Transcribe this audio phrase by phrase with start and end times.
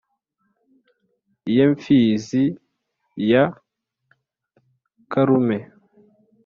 [1.55, 2.43] ye mfizi
[3.31, 3.43] ya
[5.11, 5.59] karume,